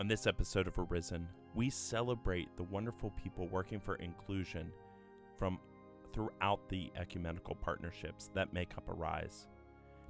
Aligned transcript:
On 0.00 0.08
this 0.08 0.26
episode 0.26 0.66
of 0.66 0.78
Arisen, 0.78 1.28
we 1.54 1.68
celebrate 1.68 2.48
the 2.56 2.62
wonderful 2.62 3.12
people 3.22 3.46
working 3.48 3.78
for 3.78 3.96
inclusion 3.96 4.72
from 5.36 5.58
throughout 6.14 6.66
the 6.70 6.90
ecumenical 6.96 7.54
partnerships 7.56 8.30
that 8.32 8.54
make 8.54 8.74
up 8.78 8.88
Arise. 8.88 9.46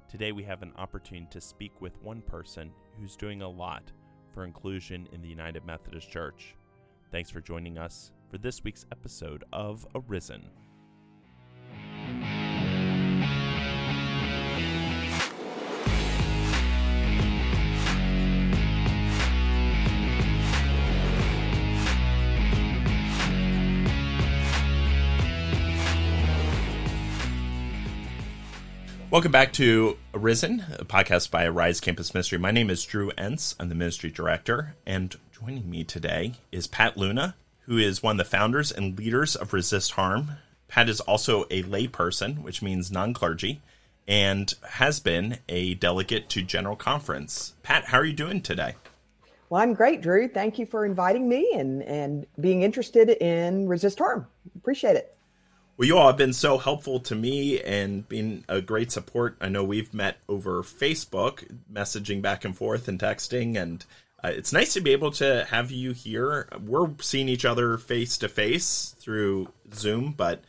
Today, 0.07 0.31
we 0.31 0.43
have 0.43 0.61
an 0.61 0.71
opportunity 0.77 1.27
to 1.31 1.41
speak 1.41 1.73
with 1.81 2.01
one 2.01 2.21
person 2.21 2.71
who's 2.97 3.17
doing 3.17 3.41
a 3.41 3.49
lot 3.49 3.91
for 4.33 4.45
inclusion 4.45 5.09
in 5.11 5.21
the 5.21 5.27
United 5.27 5.65
Methodist 5.65 6.09
Church. 6.09 6.55
Thanks 7.11 7.29
for 7.29 7.41
joining 7.41 7.77
us 7.77 8.13
for 8.29 8.37
this 8.37 8.63
week's 8.63 8.85
episode 8.93 9.43
of 9.51 9.85
Arisen. 9.93 10.49
Welcome 29.11 29.33
back 29.33 29.51
to 29.53 29.97
Arisen, 30.13 30.63
a 30.79 30.85
podcast 30.85 31.31
by 31.31 31.43
Arise 31.43 31.81
Campus 31.81 32.13
Ministry. 32.13 32.37
My 32.37 32.51
name 32.51 32.69
is 32.69 32.85
Drew 32.85 33.11
Entz. 33.17 33.55
I'm 33.59 33.67
the 33.67 33.75
ministry 33.75 34.09
director, 34.09 34.73
and 34.85 35.13
joining 35.37 35.69
me 35.69 35.83
today 35.83 36.35
is 36.49 36.65
Pat 36.65 36.95
Luna, 36.95 37.35
who 37.65 37.77
is 37.77 38.01
one 38.01 38.13
of 38.13 38.25
the 38.25 38.31
founders 38.31 38.71
and 38.71 38.97
leaders 38.97 39.35
of 39.35 39.51
Resist 39.51 39.91
Harm. 39.91 40.37
Pat 40.69 40.87
is 40.87 41.01
also 41.01 41.43
a 41.51 41.61
layperson, 41.63 42.41
which 42.41 42.61
means 42.61 42.89
non 42.89 43.13
clergy, 43.13 43.59
and 44.07 44.53
has 44.69 45.01
been 45.01 45.39
a 45.49 45.73
delegate 45.73 46.29
to 46.29 46.41
General 46.41 46.77
Conference. 46.77 47.53
Pat, 47.63 47.87
how 47.87 47.97
are 47.97 48.05
you 48.05 48.13
doing 48.13 48.39
today? 48.39 48.75
Well, 49.49 49.61
I'm 49.61 49.73
great, 49.73 50.01
Drew. 50.01 50.29
Thank 50.29 50.57
you 50.57 50.65
for 50.65 50.85
inviting 50.85 51.27
me 51.27 51.51
and, 51.53 51.83
and 51.83 52.25
being 52.39 52.61
interested 52.61 53.09
in 53.09 53.67
Resist 53.67 53.99
Harm. 53.99 54.25
Appreciate 54.55 54.95
it. 54.95 55.17
Well, 55.81 55.87
you 55.87 55.97
all 55.97 56.05
have 56.05 56.17
been 56.17 56.31
so 56.31 56.59
helpful 56.59 56.99
to 56.99 57.15
me 57.15 57.59
and 57.59 58.07
been 58.07 58.45
a 58.47 58.61
great 58.61 58.91
support. 58.91 59.35
I 59.41 59.49
know 59.49 59.63
we've 59.63 59.91
met 59.95 60.17
over 60.29 60.61
Facebook, 60.61 61.43
messaging 61.73 62.21
back 62.21 62.45
and 62.45 62.55
forth 62.55 62.87
and 62.87 62.99
texting, 62.99 63.59
and 63.59 63.83
uh, 64.23 64.27
it's 64.27 64.53
nice 64.53 64.73
to 64.73 64.81
be 64.81 64.91
able 64.91 65.09
to 65.13 65.47
have 65.49 65.71
you 65.71 65.93
here. 65.93 66.47
We're 66.63 66.91
seeing 66.99 67.27
each 67.27 67.45
other 67.45 67.79
face 67.79 68.19
to 68.19 68.29
face 68.29 68.95
through 68.99 69.51
Zoom, 69.73 70.13
but 70.15 70.43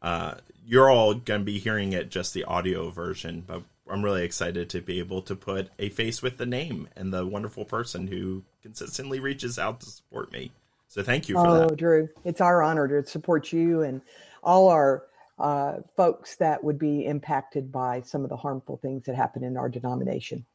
uh, 0.00 0.36
you're 0.64 0.88
all 0.88 1.12
going 1.12 1.42
to 1.42 1.44
be 1.44 1.58
hearing 1.58 1.92
it 1.92 2.08
just 2.08 2.32
the 2.32 2.44
audio 2.44 2.88
version. 2.88 3.44
But 3.46 3.64
I'm 3.90 4.02
really 4.02 4.24
excited 4.24 4.70
to 4.70 4.80
be 4.80 5.00
able 5.00 5.20
to 5.20 5.36
put 5.36 5.68
a 5.78 5.90
face 5.90 6.22
with 6.22 6.38
the 6.38 6.46
name 6.46 6.88
and 6.96 7.12
the 7.12 7.26
wonderful 7.26 7.66
person 7.66 8.06
who 8.06 8.42
consistently 8.62 9.20
reaches 9.20 9.58
out 9.58 9.80
to 9.80 9.90
support 9.90 10.32
me. 10.32 10.50
So 10.88 11.02
thank 11.02 11.28
you 11.28 11.34
for 11.34 11.46
oh, 11.46 11.68
that. 11.68 11.76
Drew, 11.76 12.08
it's 12.24 12.40
our 12.40 12.62
honor 12.62 12.88
to 12.88 13.06
support 13.06 13.52
you 13.52 13.82
and 13.82 14.00
all 14.48 14.68
our 14.70 15.04
uh, 15.38 15.74
folks 15.94 16.36
that 16.36 16.64
would 16.64 16.78
be 16.78 17.04
impacted 17.04 17.70
by 17.70 18.00
some 18.00 18.24
of 18.24 18.30
the 18.30 18.36
harmful 18.36 18.78
things 18.78 19.04
that 19.04 19.14
happen 19.14 19.44
in 19.44 19.58
our 19.58 19.68
denomination. 19.68 20.46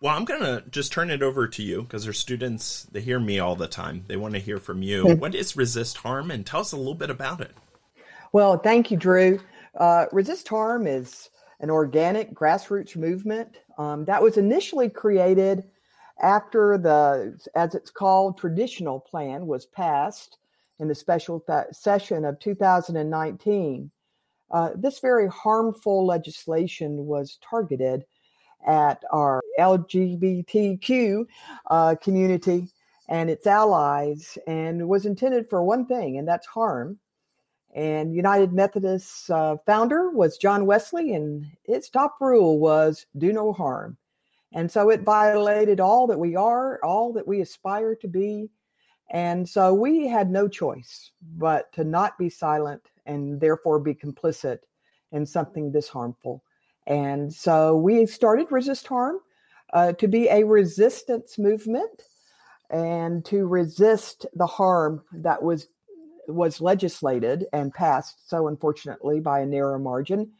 Well, 0.00 0.16
I'm 0.16 0.24
going 0.24 0.40
to 0.40 0.62
just 0.70 0.92
turn 0.92 1.10
it 1.10 1.20
over 1.20 1.48
to 1.48 1.62
you 1.62 1.82
because 1.82 2.06
our 2.06 2.12
students, 2.12 2.84
they 2.84 3.00
hear 3.00 3.18
me 3.18 3.40
all 3.40 3.56
the 3.56 3.66
time. 3.66 4.04
They 4.06 4.16
want 4.16 4.34
to 4.34 4.40
hear 4.40 4.58
from 4.58 4.82
you. 4.82 5.04
Mm-hmm. 5.04 5.20
What 5.20 5.34
is 5.34 5.56
Resist 5.56 5.98
Harm? 5.98 6.30
And 6.30 6.46
tell 6.46 6.60
us 6.60 6.70
a 6.70 6.76
little 6.76 6.94
bit 6.94 7.10
about 7.10 7.40
it. 7.40 7.50
Well, 8.32 8.56
thank 8.56 8.92
you, 8.92 8.96
Drew. 8.96 9.40
Uh, 9.76 10.06
Resist 10.12 10.46
Harm 10.46 10.86
is 10.86 11.28
an 11.58 11.70
organic 11.70 12.32
grassroots 12.32 12.96
movement 12.96 13.58
um, 13.78 14.04
that 14.04 14.22
was 14.22 14.36
initially 14.38 14.88
created 14.88 15.64
after 16.22 16.78
the, 16.78 17.36
as 17.56 17.74
it's 17.74 17.90
called, 17.90 18.38
traditional 18.38 19.00
plan 19.00 19.46
was 19.46 19.66
passed 19.66 20.38
in 20.80 20.88
the 20.88 20.94
special 20.94 21.40
th- 21.40 21.66
session 21.72 22.24
of 22.24 22.38
2019, 22.40 23.90
uh, 24.50 24.70
this 24.74 24.98
very 24.98 25.28
harmful 25.28 26.04
legislation 26.04 27.06
was 27.06 27.38
targeted 27.48 28.04
at 28.66 29.04
our 29.12 29.40
LGBTQ 29.58 31.26
uh, 31.70 31.94
community 32.02 32.68
and 33.08 33.30
its 33.30 33.46
allies 33.46 34.38
and 34.46 34.88
was 34.88 35.06
intended 35.06 35.48
for 35.48 35.62
one 35.62 35.86
thing, 35.86 36.18
and 36.18 36.26
that's 36.26 36.46
harm. 36.46 36.98
And 37.74 38.14
United 38.14 38.52
Methodist 38.52 39.30
uh, 39.30 39.56
founder 39.64 40.10
was 40.10 40.38
John 40.38 40.66
Wesley, 40.66 41.14
and 41.14 41.46
its 41.64 41.88
top 41.88 42.16
rule 42.20 42.58
was 42.58 43.06
do 43.18 43.32
no 43.32 43.52
harm. 43.52 43.96
And 44.52 44.70
so 44.70 44.90
it 44.90 45.02
violated 45.02 45.78
all 45.78 46.08
that 46.08 46.18
we 46.18 46.34
are, 46.34 46.80
all 46.82 47.12
that 47.12 47.28
we 47.28 47.40
aspire 47.40 47.94
to 47.96 48.08
be, 48.08 48.50
and 49.10 49.48
so 49.48 49.74
we 49.74 50.06
had 50.06 50.30
no 50.30 50.48
choice 50.48 51.10
but 51.36 51.72
to 51.72 51.84
not 51.84 52.16
be 52.16 52.28
silent 52.28 52.82
and 53.06 53.40
therefore 53.40 53.80
be 53.80 53.94
complicit 53.94 54.58
in 55.12 55.26
something 55.26 55.72
this 55.72 55.88
harmful. 55.88 56.44
And 56.86 57.32
so 57.32 57.76
we 57.76 58.06
started 58.06 58.46
Resist 58.50 58.86
Harm 58.86 59.18
uh, 59.72 59.92
to 59.94 60.08
be 60.08 60.28
a 60.28 60.44
resistance 60.44 61.38
movement 61.38 62.02
and 62.70 63.24
to 63.24 63.46
resist 63.46 64.26
the 64.34 64.46
harm 64.46 65.02
that 65.12 65.42
was 65.42 65.66
was 66.28 66.60
legislated 66.60 67.46
and 67.52 67.74
passed 67.74 68.28
so 68.28 68.46
unfortunately 68.46 69.18
by 69.18 69.40
a 69.40 69.46
narrow 69.46 69.80
margin 69.80 70.30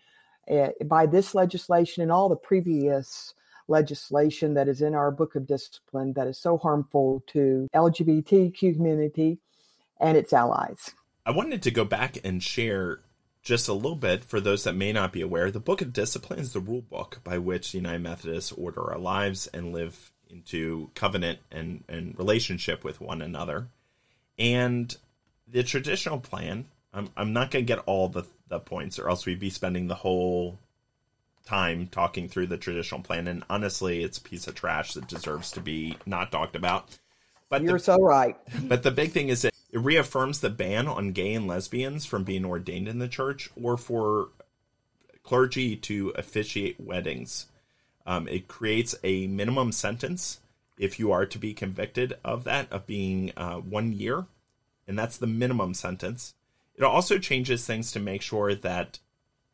uh, 0.48 0.68
by 0.84 1.04
this 1.04 1.34
legislation 1.34 2.00
and 2.00 2.12
all 2.12 2.28
the 2.28 2.36
previous 2.36 3.34
legislation 3.70 4.54
that 4.54 4.68
is 4.68 4.82
in 4.82 4.94
our 4.94 5.10
book 5.10 5.34
of 5.36 5.46
discipline 5.46 6.12
that 6.14 6.26
is 6.26 6.38
so 6.38 6.58
harmful 6.58 7.22
to 7.28 7.68
LGBTQ 7.74 8.74
community 8.74 9.38
and 10.00 10.16
its 10.16 10.32
allies. 10.32 10.90
I 11.24 11.30
wanted 11.30 11.62
to 11.62 11.70
go 11.70 11.84
back 11.84 12.18
and 12.24 12.42
share 12.42 13.00
just 13.42 13.68
a 13.68 13.72
little 13.72 13.96
bit 13.96 14.24
for 14.24 14.40
those 14.40 14.64
that 14.64 14.74
may 14.74 14.92
not 14.92 15.12
be 15.12 15.22
aware. 15.22 15.50
The 15.50 15.60
book 15.60 15.80
of 15.80 15.92
discipline 15.92 16.38
is 16.38 16.52
the 16.52 16.60
rule 16.60 16.82
book 16.82 17.20
by 17.24 17.38
which 17.38 17.72
the 17.72 17.78
United 17.78 18.02
Methodists 18.02 18.52
order 18.52 18.90
our 18.90 18.98
lives 18.98 19.46
and 19.48 19.72
live 19.72 20.12
into 20.28 20.90
covenant 20.94 21.38
and, 21.50 21.84
and 21.88 22.18
relationship 22.18 22.84
with 22.84 23.00
one 23.00 23.22
another. 23.22 23.68
And 24.38 24.94
the 25.48 25.62
traditional 25.62 26.18
plan, 26.18 26.66
I'm, 26.92 27.08
I'm 27.16 27.32
not 27.32 27.50
going 27.50 27.64
to 27.64 27.74
get 27.74 27.82
all 27.86 28.08
the, 28.08 28.24
the 28.48 28.60
points, 28.60 28.98
or 28.98 29.08
else 29.08 29.26
we'd 29.26 29.40
be 29.40 29.50
spending 29.50 29.86
the 29.86 29.94
whole 29.94 30.58
time 31.44 31.88
talking 31.88 32.28
through 32.28 32.46
the 32.46 32.56
traditional 32.56 33.02
plan, 33.02 33.26
and 33.26 33.44
honestly, 33.50 34.02
it's 34.02 34.18
a 34.18 34.22
piece 34.22 34.46
of 34.46 34.54
trash 34.54 34.94
that 34.94 35.08
deserves 35.08 35.50
to 35.52 35.60
be 35.60 35.96
not 36.06 36.30
talked 36.30 36.56
about. 36.56 36.98
But 37.48 37.62
you're 37.62 37.74
the, 37.74 37.84
so 37.84 37.96
right. 37.98 38.36
but 38.62 38.82
the 38.82 38.90
big 38.90 39.10
thing 39.10 39.28
is 39.28 39.42
that 39.42 39.52
it 39.72 39.78
reaffirms 39.78 40.40
the 40.40 40.50
ban 40.50 40.86
on 40.86 41.12
gay 41.12 41.34
and 41.34 41.46
lesbians 41.46 42.06
from 42.06 42.24
being 42.24 42.44
ordained 42.44 42.88
in 42.88 42.98
the 42.98 43.08
church 43.08 43.50
or 43.60 43.76
for 43.76 44.28
clergy 45.22 45.76
to 45.76 46.10
officiate 46.16 46.80
weddings. 46.80 47.46
Um, 48.06 48.26
it 48.26 48.48
creates 48.48 48.94
a 49.04 49.26
minimum 49.26 49.72
sentence 49.72 50.40
if 50.78 50.98
you 50.98 51.12
are 51.12 51.26
to 51.26 51.38
be 51.38 51.52
convicted 51.52 52.16
of 52.24 52.44
that 52.44 52.72
of 52.72 52.86
being 52.86 53.32
uh, 53.36 53.56
one 53.56 53.92
year, 53.92 54.26
and 54.88 54.98
that's 54.98 55.18
the 55.18 55.26
minimum 55.26 55.74
sentence. 55.74 56.34
It 56.74 56.82
also 56.82 57.18
changes 57.18 57.66
things 57.66 57.92
to 57.92 58.00
make 58.00 58.22
sure 58.22 58.54
that 58.54 58.98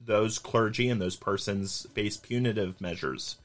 those 0.00 0.38
clergy 0.38 0.88
and 0.88 1.00
those 1.00 1.16
persons 1.16 1.86
face 1.94 2.16
punitive 2.16 2.80
measures 2.80 3.36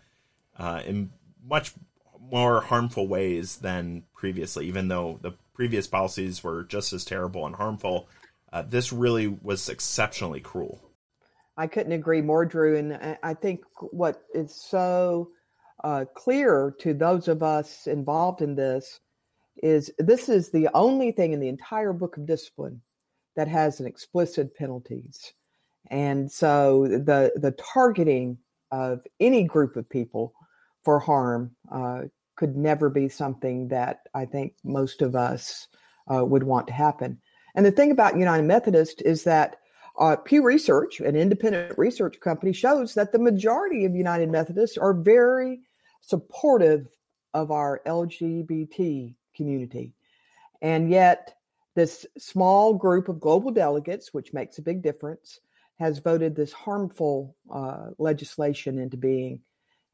uh, 0.58 0.82
in 0.86 1.12
much 1.44 1.74
more 2.20 2.62
harmful 2.62 3.08
ways 3.08 3.58
than 3.58 4.04
previously, 4.14 4.68
even 4.68 4.88
though 4.88 5.20
the 5.22 5.34
previous 5.54 5.88
policies 5.88 6.44
were 6.44 6.64
just 6.64 6.94
as 6.94 7.04
terrible 7.04 7.46
and 7.46 7.56
harmful. 7.56 8.08
Uh, 8.54 8.62
this 8.62 8.92
really 8.94 9.28
was 9.28 9.70
exceptionally 9.70 10.40
cruel. 10.40 10.82
I 11.58 11.68
couldn't 11.68 11.92
agree 11.92 12.22
more, 12.22 12.46
Drew. 12.46 12.78
And 12.78 13.18
I 13.22 13.34
think 13.34 13.62
what 13.92 14.22
is 14.34 14.56
so 14.56 15.32
uh, 15.84 16.06
clear 16.14 16.74
to 16.80 16.94
those 16.94 17.28
of 17.28 17.44
us 17.44 17.88
involved 17.88 18.42
in 18.42 18.56
this 18.56 19.00
is 19.62 19.92
this 19.98 20.30
is 20.30 20.50
the 20.50 20.70
only 20.74 21.12
thing 21.12 21.34
in 21.34 21.40
the 21.40 21.50
entire 21.50 21.94
book 21.94 22.18
of 22.18 22.26
discipline 22.26 22.82
that 23.36 23.48
has 23.48 23.80
an 23.80 23.88
explicit 23.88 24.56
penalties. 24.56 25.34
And 25.90 26.32
so 26.32 26.88
the 26.88 27.34
the 27.36 27.52
targeting 27.52 28.38
of 28.72 29.06
any 29.20 29.44
group 29.44 29.76
of 29.76 29.90
people 29.90 30.34
for 30.84 31.00
harm 31.00 31.56
uh, 31.72 32.04
could 32.36 32.56
never 32.56 32.90
be 32.90 33.10
something 33.10 33.68
that 33.68 34.00
I 34.14 34.26
think 34.26 34.54
most 34.64 35.02
of 35.02 35.16
us 35.16 35.68
uh, 36.12 36.26
would 36.26 36.44
want 36.44 36.68
to 36.68 36.74
happen. 36.74 37.20
And 37.56 37.66
the 37.66 37.72
thing 37.72 37.92
about 37.92 38.18
United 38.18 38.46
Methodist 38.46 39.02
is 39.02 39.24
that 39.26 39.58
uh, 40.00 40.16
Pew 40.16 40.44
Research, 40.44 41.02
an 41.02 41.16
independent 41.16 41.78
research 41.78 42.20
company, 42.22 42.54
shows 42.54 42.94
that 42.94 43.12
the 43.12 43.20
majority 43.20 43.86
of 43.86 43.94
United 43.94 44.30
Methodists 44.30 44.78
are 44.78 44.94
very 44.94 45.60
supportive 46.00 46.88
of 47.34 47.52
our 47.52 47.82
LGBT 47.86 49.16
community. 49.36 49.94
And 50.62 50.90
yet, 50.90 51.36
this 51.76 52.06
small 52.18 52.74
group 52.74 53.10
of 53.10 53.20
global 53.20 53.52
delegates, 53.52 54.14
which 54.14 54.34
makes 54.34 54.58
a 54.58 54.64
big 54.64 54.82
difference, 54.82 55.40
has 55.82 55.98
voted 55.98 56.36
this 56.36 56.54
harmful 56.54 57.36
uh, 57.52 57.88
legislation 57.98 58.78
into 58.78 58.98
being. 58.98 59.42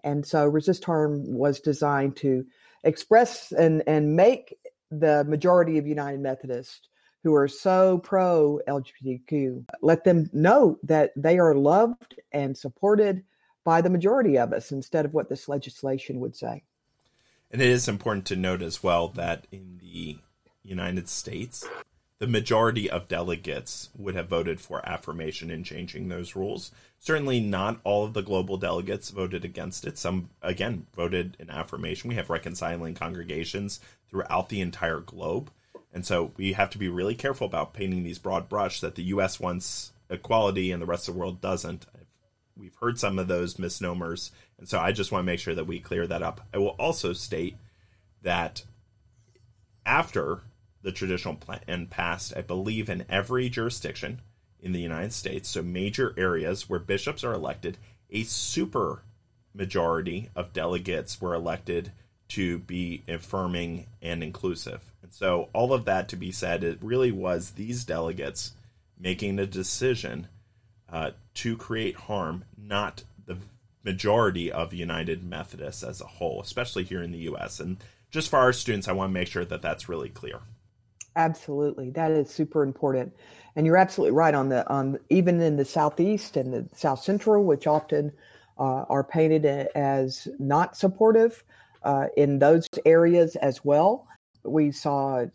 And 0.03 0.25
so 0.25 0.45
resist 0.45 0.83
harm 0.83 1.33
was 1.33 1.61
designed 1.61 2.17
to 2.17 2.45
express 2.83 3.53
and, 3.53 3.83
and 3.87 4.15
make 4.15 4.53
the 4.91 5.23
majority 5.23 5.77
of 5.77 5.87
United 5.87 6.19
Methodists 6.19 6.89
who 7.23 7.33
are 7.33 7.47
so 7.47 7.99
pro 7.99 8.59
LGBTQ, 8.67 9.65
let 9.81 10.03
them 10.03 10.29
know 10.33 10.77
that 10.83 11.11
they 11.15 11.39
are 11.39 11.55
loved 11.55 12.15
and 12.33 12.57
supported 12.57 13.23
by 13.63 13.81
the 13.81 13.89
majority 13.89 14.37
of 14.37 14.53
us 14.53 14.71
instead 14.71 15.05
of 15.05 15.13
what 15.13 15.29
this 15.29 15.47
legislation 15.47 16.19
would 16.19 16.35
say. 16.35 16.63
And 17.49 17.61
it 17.61 17.69
is 17.69 17.87
important 17.87 18.25
to 18.27 18.35
note 18.35 18.61
as 18.61 18.83
well 18.83 19.07
that 19.09 19.47
in 19.53 19.79
the 19.81 20.19
United 20.63 21.07
States, 21.07 21.65
the 22.19 22.27
majority 22.27 22.89
of 22.89 23.07
delegates 23.07 23.89
would 23.95 24.15
have 24.15 24.27
voted 24.27 24.59
for 24.59 24.87
affirmation 24.87 25.51
in 25.51 25.63
changing 25.63 26.09
those 26.09 26.35
rules. 26.35 26.71
Certainly, 26.97 27.41
not 27.41 27.79
all 27.83 28.05
of 28.05 28.13
the 28.13 28.23
global 28.23 28.57
delegates 28.57 29.11
voted 29.11 29.45
against 29.45 29.85
it. 29.85 29.97
Some, 29.97 30.29
again, 30.41 30.87
voted 30.95 31.37
in 31.39 31.49
affirmation. 31.49 32.09
We 32.09 32.15
have 32.15 32.31
reconciling 32.31 32.95
congregations 32.95 33.79
throughout 34.09 34.49
the 34.49 34.61
entire 34.61 34.99
globe. 34.99 35.51
And 35.93 36.05
so 36.05 36.31
we 36.37 36.53
have 36.53 36.71
to 36.71 36.77
be 36.77 36.89
really 36.89 37.15
careful 37.15 37.45
about 37.45 37.73
painting 37.73 38.03
these 38.03 38.19
broad 38.19 38.49
brush 38.49 38.81
that 38.81 38.95
the 38.95 39.03
U.S. 39.03 39.39
wants 39.39 39.91
equality 40.09 40.71
and 40.71 40.81
the 40.81 40.87
rest 40.87 41.07
of 41.07 41.13
the 41.13 41.19
world 41.19 41.39
doesn't. 41.39 41.85
We've 42.55 42.75
heard 42.75 42.99
some 42.99 43.19
of 43.19 43.27
those 43.27 43.59
misnomers. 43.59 44.31
And 44.57 44.67
so 44.67 44.79
I 44.79 44.91
just 44.91 45.11
want 45.11 45.21
to 45.21 45.25
make 45.25 45.39
sure 45.39 45.53
that 45.53 45.67
we 45.67 45.79
clear 45.79 46.07
that 46.07 46.23
up. 46.23 46.41
I 46.51 46.57
will 46.57 46.75
also 46.79 47.13
state 47.13 47.57
that 48.23 48.63
after 49.85 50.41
the 50.81 50.91
traditional 50.91 51.35
plan 51.35 51.87
passed, 51.89 52.33
I 52.35 52.41
believe, 52.41 52.89
in 52.89 53.05
every 53.09 53.49
jurisdiction 53.49 54.21
in 54.61 54.71
the 54.71 54.81
United 54.81 55.13
States, 55.13 55.49
so 55.49 55.61
major 55.61 56.13
areas 56.17 56.69
where 56.69 56.79
bishops 56.79 57.23
are 57.23 57.33
elected, 57.33 57.77
a 58.09 58.23
super 58.23 59.03
majority 59.53 60.29
of 60.35 60.53
delegates 60.53 61.19
were 61.19 61.33
elected 61.33 61.91
to 62.29 62.59
be 62.59 63.03
affirming 63.07 63.87
and 64.01 64.23
inclusive. 64.23 64.91
And 65.01 65.13
so, 65.13 65.49
all 65.53 65.73
of 65.73 65.85
that 65.85 66.09
to 66.09 66.15
be 66.15 66.31
said, 66.31 66.63
it 66.63 66.79
really 66.81 67.11
was 67.11 67.51
these 67.51 67.83
delegates 67.83 68.53
making 68.99 69.39
a 69.39 69.45
decision 69.45 70.27
uh, 70.91 71.11
to 71.35 71.55
create 71.57 71.95
harm, 71.95 72.43
not 72.57 73.03
the 73.25 73.37
majority 73.83 74.51
of 74.51 74.73
United 74.73 75.23
Methodists 75.23 75.83
as 75.83 76.01
a 76.01 76.05
whole, 76.05 76.41
especially 76.41 76.83
here 76.83 77.01
in 77.01 77.11
the 77.11 77.19
U.S. 77.19 77.59
And 77.59 77.77
just 78.09 78.29
for 78.29 78.37
our 78.37 78.53
students, 78.53 78.87
I 78.87 78.93
want 78.93 79.09
to 79.09 79.13
make 79.13 79.27
sure 79.27 79.45
that 79.45 79.61
that's 79.61 79.89
really 79.89 80.09
clear. 80.09 80.39
Absolutely, 81.17 81.89
that 81.91 82.11
is 82.11 82.29
super 82.29 82.63
important, 82.63 83.11
and 83.55 83.65
you're 83.65 83.75
absolutely 83.75 84.15
right 84.15 84.33
on 84.33 84.49
the 84.49 84.67
on 84.69 84.99
even 85.09 85.41
in 85.41 85.57
the 85.57 85.65
southeast 85.65 86.37
and 86.37 86.53
the 86.53 86.69
south 86.75 87.03
central, 87.03 87.43
which 87.43 87.67
often 87.67 88.11
uh, 88.59 88.85
are 88.87 89.03
painted 89.03 89.45
as 89.75 90.27
not 90.39 90.77
supportive 90.77 91.43
uh, 91.83 92.05
in 92.15 92.39
those 92.39 92.67
areas 92.85 93.35
as 93.37 93.65
well. 93.65 94.07
We 94.43 94.71
saw 94.71 95.25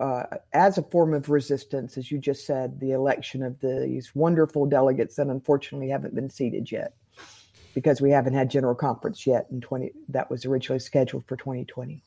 uh, 0.00 0.22
as 0.52 0.78
a 0.78 0.82
form 0.82 1.14
of 1.14 1.30
resistance, 1.30 1.96
as 1.96 2.10
you 2.10 2.18
just 2.18 2.46
said, 2.46 2.78
the 2.78 2.92
election 2.92 3.42
of 3.42 3.58
these 3.60 4.14
wonderful 4.14 4.66
delegates 4.66 5.16
that 5.16 5.28
unfortunately 5.28 5.88
haven't 5.88 6.14
been 6.14 6.30
seated 6.30 6.70
yet 6.70 6.92
because 7.74 8.00
we 8.00 8.10
haven't 8.10 8.34
had 8.34 8.50
general 8.50 8.74
conference 8.74 9.26
yet 9.26 9.46
in 9.50 9.60
20 9.60 9.92
that 10.08 10.30
was 10.30 10.44
originally 10.44 10.78
scheduled 10.78 11.26
for 11.26 11.36
2020 11.36 12.02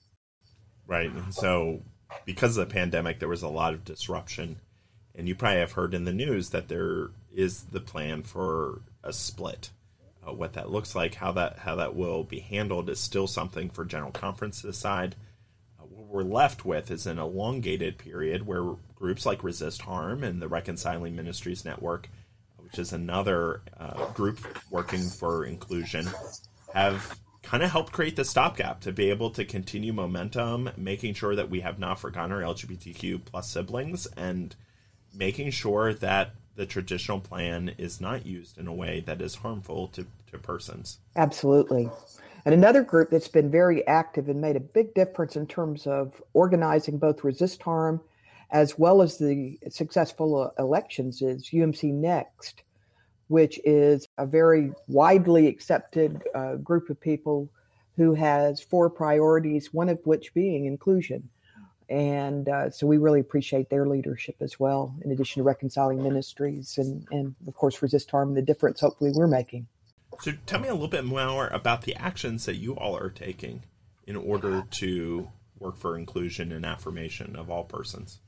right. 0.89 1.11
And 1.11 1.33
so 1.33 1.81
because 2.25 2.57
of 2.57 2.67
the 2.67 2.73
pandemic, 2.73 3.19
there 3.19 3.29
was 3.29 3.43
a 3.43 3.47
lot 3.47 3.73
of 3.73 3.85
disruption. 3.85 4.57
And 5.15 5.27
you 5.27 5.35
probably 5.35 5.59
have 5.59 5.73
heard 5.73 5.93
in 5.93 6.05
the 6.05 6.13
news 6.13 6.51
that 6.51 6.67
there 6.67 7.09
is 7.33 7.63
the 7.63 7.81
plan 7.81 8.23
for 8.23 8.81
a 9.03 9.11
split. 9.11 9.69
Uh, 10.25 10.33
what 10.33 10.53
that 10.53 10.71
looks 10.71 10.95
like, 10.95 11.15
how 11.15 11.31
that 11.33 11.59
how 11.59 11.75
that 11.75 11.95
will 11.95 12.23
be 12.23 12.39
handled, 12.39 12.89
is 12.89 12.99
still 12.99 13.27
something 13.27 13.69
for 13.69 13.85
General 13.85 14.11
Conference 14.11 14.61
to 14.61 14.67
decide. 14.67 15.15
Uh, 15.79 15.83
what 15.83 16.07
we're 16.07 16.23
left 16.23 16.65
with 16.65 16.91
is 16.91 17.05
an 17.05 17.19
elongated 17.19 17.97
period 17.97 18.45
where 18.45 18.75
groups 18.95 19.25
like 19.25 19.43
Resist 19.43 19.81
Harm 19.83 20.23
and 20.23 20.41
the 20.41 20.47
Reconciling 20.47 21.15
Ministries 21.15 21.63
Network, 21.63 22.09
which 22.57 22.77
is 22.79 22.91
another 22.91 23.61
uh, 23.77 24.11
group 24.11 24.39
working 24.69 25.01
for 25.01 25.45
inclusion, 25.45 26.07
have 26.73 27.17
kind 27.41 27.63
of 27.63 27.71
helped 27.71 27.93
create 27.93 28.15
the 28.15 28.25
stopgap 28.25 28.81
to 28.81 28.91
be 28.91 29.09
able 29.09 29.29
to 29.31 29.45
continue 29.45 29.93
momentum, 29.93 30.69
making 30.77 31.13
sure 31.13 31.35
that 31.35 31.49
we 31.49 31.61
have 31.61 31.79
not 31.79 31.99
forgotten 31.99 32.31
our 32.31 32.41
LGBTQ 32.41 33.25
plus 33.25 33.49
siblings, 33.49 34.07
and 34.17 34.55
making 35.13 35.51
sure 35.51 35.93
that 35.93 36.31
the 36.55 36.65
traditional 36.65 37.19
plan 37.19 37.73
is 37.77 38.01
not 38.01 38.25
used 38.25 38.57
in 38.57 38.67
a 38.67 38.73
way 38.73 38.99
that 38.99 39.21
is 39.21 39.35
harmful 39.35 39.87
to, 39.87 40.05
to 40.31 40.37
persons. 40.37 40.99
Absolutely. 41.15 41.89
And 42.45 42.53
another 42.53 42.83
group 42.83 43.09
that's 43.09 43.27
been 43.27 43.49
very 43.49 43.85
active 43.87 44.27
and 44.27 44.41
made 44.41 44.55
a 44.55 44.61
big 44.61 44.93
difference 44.93 45.35
in 45.35 45.47
terms 45.47 45.87
of 45.87 46.21
organizing 46.33 46.97
both 46.97 47.23
resist 47.23 47.61
harm 47.63 48.01
as 48.51 48.77
well 48.77 49.01
as 49.01 49.17
the 49.17 49.59
successful 49.69 50.35
uh, 50.35 50.61
elections 50.61 51.21
is 51.21 51.49
UMC 51.49 51.93
Next 51.93 52.63
which 53.29 53.59
is 53.63 54.07
a 54.17 54.25
very 54.25 54.73
widely 54.87 55.47
accepted 55.47 56.21
uh, 56.35 56.55
group 56.55 56.89
of 56.89 56.99
people 56.99 57.47
who 57.95 58.15
has 58.15 58.59
four 58.59 58.89
priorities, 58.89 59.73
one 59.73 59.87
of 59.87 59.99
which 60.03 60.33
being 60.33 60.65
inclusion. 60.65 61.29
And 61.89 62.49
uh, 62.49 62.69
so 62.69 62.85
we 62.85 62.97
really 62.97 63.19
appreciate 63.19 63.69
their 63.69 63.85
leadership 63.85 64.35
as 64.41 64.59
well, 64.59 64.95
in 65.03 65.11
addition 65.11 65.41
to 65.41 65.43
reconciling 65.43 66.01
ministries 66.03 66.77
and, 66.77 67.07
and 67.11 67.35
of 67.47 67.55
course, 67.55 67.81
resist 67.81 68.11
harm 68.11 68.29
and 68.29 68.37
the 68.37 68.41
difference 68.41 68.79
hopefully 68.79 69.11
we're 69.13 69.27
making. 69.27 69.67
So 70.21 70.33
tell 70.45 70.59
me 70.59 70.67
a 70.67 70.73
little 70.73 70.87
bit 70.87 71.05
more 71.05 71.47
about 71.47 71.83
the 71.83 71.95
actions 71.95 72.45
that 72.45 72.55
you 72.55 72.75
all 72.75 72.97
are 72.97 73.09
taking 73.09 73.63
in 74.05 74.15
order 74.15 74.63
to 74.71 75.29
work 75.59 75.77
for 75.77 75.95
inclusion 75.95 76.51
and 76.51 76.65
affirmation 76.65 77.35
of 77.35 77.49
all 77.49 77.63
persons. 77.63 78.19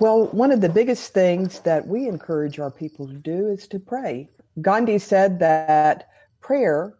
Well, 0.00 0.26
one 0.26 0.52
of 0.52 0.60
the 0.60 0.68
biggest 0.68 1.12
things 1.12 1.60
that 1.60 1.86
we 1.86 2.06
encourage 2.06 2.58
our 2.58 2.70
people 2.70 3.06
to 3.06 3.14
do 3.14 3.48
is 3.48 3.66
to 3.68 3.78
pray. 3.78 4.28
Gandhi 4.62 4.98
said 4.98 5.38
that 5.40 6.08
prayer 6.40 6.94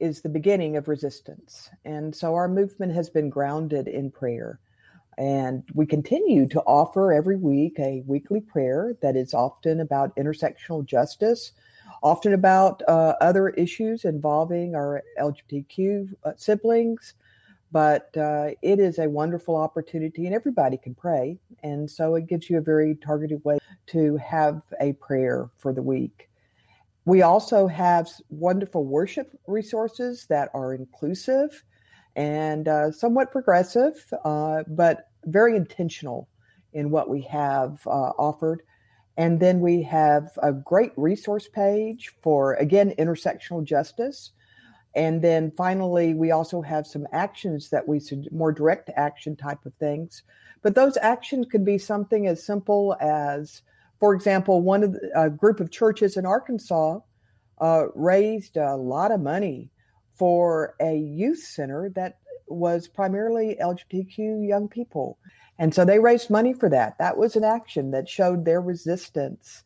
is 0.00 0.20
the 0.20 0.28
beginning 0.28 0.76
of 0.76 0.88
resistance. 0.88 1.70
And 1.84 2.14
so 2.14 2.34
our 2.34 2.48
movement 2.48 2.94
has 2.94 3.10
been 3.10 3.30
grounded 3.30 3.88
in 3.88 4.10
prayer. 4.10 4.60
And 5.16 5.64
we 5.74 5.84
continue 5.86 6.46
to 6.48 6.60
offer 6.60 7.12
every 7.12 7.36
week 7.36 7.76
a 7.80 8.04
weekly 8.06 8.40
prayer 8.40 8.94
that 9.02 9.16
is 9.16 9.34
often 9.34 9.80
about 9.80 10.14
intersectional 10.14 10.84
justice, 10.84 11.52
often 12.02 12.34
about 12.34 12.82
uh, 12.86 13.14
other 13.20 13.48
issues 13.50 14.04
involving 14.04 14.76
our 14.76 15.02
LGBTQ 15.18 16.14
uh, 16.24 16.32
siblings, 16.36 17.14
but 17.70 18.16
uh, 18.16 18.48
it 18.62 18.78
is 18.78 18.98
a 18.98 19.08
wonderful 19.08 19.56
opportunity 19.56 20.26
and 20.26 20.34
everybody 20.34 20.76
can 20.76 20.94
pray 20.94 21.38
and 21.62 21.90
so 21.90 22.14
it 22.14 22.26
gives 22.26 22.48
you 22.48 22.58
a 22.58 22.62
very 22.62 22.94
targeted 22.96 23.44
way 23.44 23.58
to 23.86 24.16
have 24.16 24.62
a 24.80 24.92
prayer 24.94 25.50
for 25.58 25.72
the 25.72 25.82
week. 25.82 26.28
We 27.04 27.22
also 27.22 27.66
have 27.66 28.08
wonderful 28.28 28.84
worship 28.84 29.38
resources 29.46 30.26
that 30.28 30.50
are 30.54 30.74
inclusive 30.74 31.64
and 32.16 32.68
uh, 32.68 32.90
somewhat 32.90 33.32
progressive 33.32 33.94
uh, 34.24 34.64
but 34.66 35.08
very 35.24 35.56
intentional 35.56 36.28
in 36.72 36.90
what 36.90 37.08
we 37.08 37.22
have 37.22 37.80
uh, 37.86 38.12
offered. 38.18 38.62
And 39.16 39.40
then 39.40 39.60
we 39.60 39.82
have 39.82 40.30
a 40.42 40.52
great 40.52 40.92
resource 40.96 41.48
page 41.48 42.12
for 42.22 42.54
again 42.54 42.94
intersectional 42.98 43.64
justice 43.64 44.32
and 44.98 45.22
then 45.22 45.52
finally, 45.56 46.12
we 46.12 46.32
also 46.32 46.60
have 46.60 46.84
some 46.84 47.06
actions 47.12 47.70
that 47.70 47.86
we 47.86 48.00
said 48.00 48.26
more 48.32 48.50
direct 48.50 48.90
action 48.96 49.36
type 49.36 49.64
of 49.64 49.72
things. 49.74 50.24
But 50.60 50.74
those 50.74 50.96
actions 50.96 51.46
could 51.48 51.64
be 51.64 51.78
something 51.78 52.26
as 52.26 52.44
simple 52.44 52.96
as, 53.00 53.62
for 54.00 54.12
example, 54.12 54.60
one 54.60 54.82
of 54.82 54.94
the, 54.94 55.10
a 55.14 55.30
group 55.30 55.60
of 55.60 55.70
churches 55.70 56.16
in 56.16 56.26
Arkansas 56.26 56.98
uh, 57.60 57.84
raised 57.94 58.56
a 58.56 58.74
lot 58.74 59.12
of 59.12 59.20
money 59.20 59.70
for 60.16 60.74
a 60.80 60.96
youth 60.96 61.44
center 61.44 61.90
that 61.94 62.18
was 62.48 62.88
primarily 62.88 63.56
LGBTQ 63.62 64.48
young 64.48 64.66
people. 64.66 65.16
And 65.60 65.72
so 65.72 65.84
they 65.84 66.00
raised 66.00 66.28
money 66.28 66.54
for 66.54 66.68
that. 66.70 66.98
That 66.98 67.16
was 67.16 67.36
an 67.36 67.44
action 67.44 67.92
that 67.92 68.08
showed 68.08 68.44
their 68.44 68.60
resistance 68.60 69.62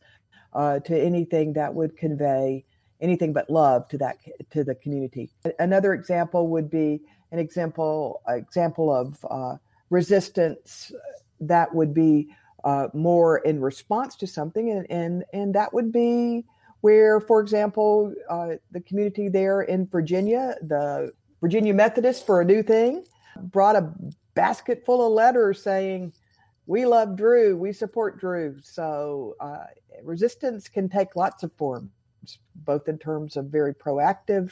uh, 0.53 0.79
to 0.81 0.95
anything 0.95 1.53
that 1.53 1.73
would 1.73 1.97
convey 1.97 2.65
anything 3.03 3.33
but 3.33 3.49
love 3.49 3.87
to 3.89 3.97
that 3.99 4.17
to 4.51 4.63
the 4.63 4.73
community. 4.73 5.29
Another 5.59 5.93
example 5.93 6.47
would 6.47 6.71
be 6.71 7.01
an 7.31 7.37
example 7.37 8.21
example 8.27 8.91
of 8.91 9.23
uh, 9.29 9.57
resistance 9.89 10.91
that 11.41 11.75
would 11.75 11.93
be 11.93 12.29
uh, 12.63 12.87
more 12.93 13.39
in 13.39 13.59
response 13.59 14.15
to 14.15 14.25
something, 14.25 14.71
and 14.71 14.89
and 14.89 15.25
and 15.33 15.53
that 15.53 15.73
would 15.73 15.91
be 15.91 16.45
where, 16.81 17.19
for 17.19 17.41
example, 17.41 18.13
uh, 18.29 18.51
the 18.71 18.81
community 18.81 19.29
there 19.29 19.61
in 19.61 19.85
Virginia, 19.87 20.55
the 20.61 21.11
Virginia 21.41 21.73
Methodists 21.73 22.23
for 22.23 22.41
a 22.41 22.45
New 22.45 22.63
Thing, 22.63 23.03
brought 23.37 23.75
a 23.75 23.93
basket 24.33 24.83
full 24.85 25.05
of 25.05 25.11
letters 25.11 25.61
saying. 25.61 26.13
We 26.65 26.85
love 26.85 27.17
Drew. 27.17 27.57
We 27.57 27.73
support 27.73 28.21
Drew. 28.21 28.55
So 28.63 29.35
uh, 29.41 29.65
resistance 30.01 30.69
can 30.69 30.87
take 30.87 31.13
lots 31.17 31.43
of 31.43 31.51
forms 31.57 31.91
both 32.55 32.87
in 32.87 32.97
terms 32.97 33.37
of 33.37 33.45
very 33.45 33.73
proactive, 33.73 34.51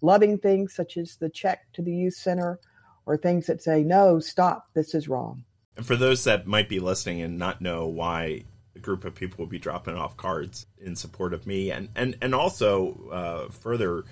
loving 0.00 0.38
things 0.38 0.74
such 0.74 0.96
as 0.96 1.16
the 1.16 1.28
check 1.28 1.66
to 1.74 1.82
the 1.82 1.94
youth 1.94 2.14
center, 2.14 2.58
or 3.06 3.16
things 3.16 3.46
that 3.46 3.62
say, 3.62 3.82
no, 3.82 4.20
stop, 4.20 4.68
this 4.74 4.94
is 4.94 5.08
wrong. 5.08 5.44
And 5.76 5.86
for 5.86 5.96
those 5.96 6.24
that 6.24 6.46
might 6.46 6.68
be 6.68 6.80
listening 6.80 7.20
and 7.22 7.38
not 7.38 7.60
know 7.60 7.86
why 7.86 8.44
a 8.76 8.78
group 8.78 9.04
of 9.04 9.14
people 9.14 9.44
will 9.44 9.50
be 9.50 9.58
dropping 9.58 9.96
off 9.96 10.16
cards 10.16 10.66
in 10.80 10.96
support 10.96 11.32
of 11.32 11.46
me, 11.46 11.70
and 11.70 11.88
and 11.94 12.16
and 12.20 12.34
also 12.34 13.08
uh, 13.10 13.50
further 13.50 14.04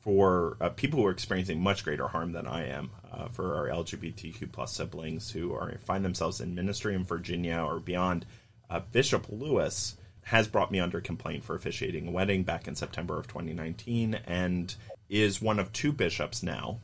for 0.00 0.56
uh, 0.60 0.68
people 0.70 1.00
who 1.00 1.06
are 1.06 1.12
experiencing 1.12 1.60
much 1.60 1.84
greater 1.84 2.08
harm 2.08 2.32
than 2.32 2.46
I 2.46 2.66
am, 2.66 2.90
uh, 3.12 3.28
for 3.28 3.54
our 3.54 3.68
LGBTQ 3.68 4.50
plus 4.50 4.72
siblings 4.72 5.30
who 5.30 5.54
are 5.54 5.76
find 5.78 6.04
themselves 6.04 6.40
in 6.40 6.54
ministry 6.54 6.94
in 6.94 7.04
Virginia 7.04 7.58
or 7.58 7.78
beyond, 7.78 8.26
uh, 8.68 8.80
Bishop 8.90 9.26
Lewis 9.28 9.96
has 10.24 10.48
brought 10.48 10.70
me 10.70 10.80
under 10.80 11.00
complaint 11.00 11.44
for 11.44 11.54
officiating 11.54 12.08
a 12.08 12.10
wedding 12.10 12.42
back 12.42 12.68
in 12.68 12.76
September 12.76 13.18
of 13.18 13.26
2019, 13.26 14.14
and 14.26 14.74
is 15.08 15.42
one 15.42 15.58
of 15.58 15.72
two 15.72 15.92
bishops 15.92 16.42
now 16.42 16.80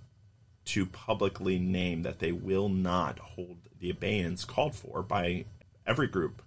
to 0.64 0.84
publicly 0.84 1.58
name 1.58 2.02
that 2.02 2.18
they 2.18 2.32
will 2.32 2.68
not 2.68 3.18
hold 3.18 3.56
the 3.80 3.88
abeyance 3.88 4.44
called 4.44 4.74
for 4.74 5.02
by 5.02 5.44
every 5.86 6.06
group 6.06 6.42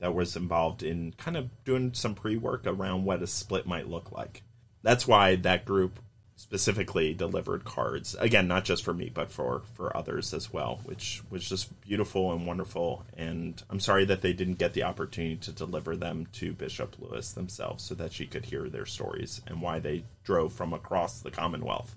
that 0.00 0.14
was 0.14 0.34
involved 0.34 0.82
in 0.82 1.12
kind 1.12 1.36
of 1.36 1.50
doing 1.64 1.92
some 1.94 2.14
pre 2.14 2.36
work 2.36 2.66
around 2.66 3.04
what 3.04 3.22
a 3.22 3.26
split 3.26 3.66
might 3.66 3.88
look 3.88 4.10
like. 4.10 4.42
That's 4.82 5.06
why 5.06 5.36
that 5.36 5.66
group 5.66 6.00
specifically 6.40 7.12
delivered 7.12 7.64
cards. 7.64 8.16
Again 8.18 8.48
not 8.48 8.64
just 8.64 8.82
for 8.82 8.94
me 8.94 9.10
but 9.12 9.30
for 9.30 9.62
for 9.74 9.94
others 9.96 10.32
as 10.32 10.52
well 10.52 10.80
which 10.84 11.22
was 11.30 11.48
just 11.48 11.80
beautiful 11.82 12.32
and 12.32 12.46
wonderful. 12.46 13.04
And 13.16 13.62
i'm 13.68 13.80
sorry 13.80 14.04
that 14.06 14.22
they 14.22 14.32
didn't 14.32 14.58
get 14.58 14.72
the 14.72 14.82
opportunity 14.82 15.36
to 15.36 15.52
deliver 15.52 15.94
them 15.96 16.26
to 16.32 16.52
bishop 16.52 16.96
lewis 16.98 17.32
themselves 17.32 17.84
so 17.84 17.94
that 17.96 18.12
she 18.12 18.26
could 18.26 18.46
hear 18.46 18.68
their 18.68 18.86
stories 18.86 19.42
and 19.46 19.60
why 19.60 19.78
they 19.78 20.04
drove 20.24 20.52
from 20.52 20.72
across 20.72 21.20
the 21.20 21.30
commonwealth 21.30 21.96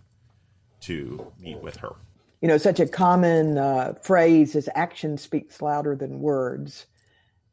to 0.82 1.32
meet 1.40 1.62
with 1.62 1.78
her. 1.78 1.94
You 2.42 2.50
know 2.50 2.58
such 2.58 2.82
a 2.82 2.88
common 2.88 3.58
uh, 3.58 3.94
phrase 4.02 4.56
is 4.56 4.70
action 4.76 5.18
speaks 5.18 5.62
louder 5.62 5.96
than 5.96 6.20
words 6.20 6.88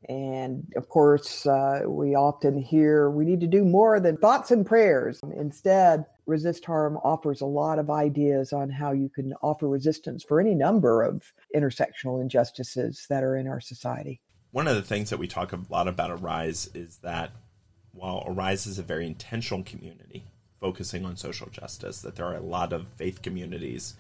and 0.09 0.73
of 0.77 0.89
course, 0.89 1.47
uh, 1.47 1.83
we 1.87 2.15
often 2.15 2.61
hear 2.61 3.11
we 3.11 3.25
need 3.25 3.41
to 3.41 3.47
do 3.47 3.65
more 3.65 4.01
than 4.01 4.17
thoughts 4.17 4.51
and 4.51 4.65
prayers. 4.65 5.21
Instead, 5.37 6.07
Resist 6.27 6.65
Harm 6.65 6.97
offers 7.05 7.41
a 7.41 7.47
lot 7.47 7.79
of 7.79 7.91
ideas 7.91 8.53
on 8.53 8.71
how 8.71 8.93
you 8.93 9.09
can 9.09 9.35
offer 9.43 9.69
resistance 9.69 10.25
for 10.25 10.41
any 10.41 10.55
number 10.55 11.03
of 11.03 11.23
intersectional 11.55 12.21
injustices 12.21 13.07
that 13.11 13.23
are 13.23 13.37
in 13.37 13.47
our 13.47 13.61
society. 13.61 14.21
One 14.53 14.69
of 14.69 14.77
the 14.77 14.83
things 14.83 15.11
that 15.11 15.19
we 15.19 15.29
talk 15.29 15.53
a 15.53 15.61
lot 15.69 15.87
about 15.87 16.11
Arise 16.11 16.71
is 16.75 16.99
that 16.99 17.33
while 17.93 18.25
Arise 18.27 18.67
is 18.67 18.79
a 18.79 18.83
very 18.83 19.07
intentional 19.07 19.63
community 19.63 20.25
focusing 20.61 21.05
on 21.05 21.17
social 21.17 21.49
justice, 21.51 22.01
that 22.03 22.17
there 22.17 22.27
are 22.27 22.37
a 22.37 22.41
lot 22.41 22.73
of 22.73 22.89
faith 22.89 23.23
communities, 23.23 23.95